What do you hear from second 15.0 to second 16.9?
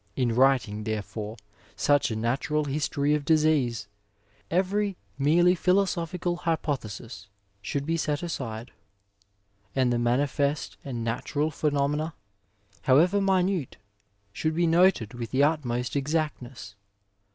with the utmost exactness.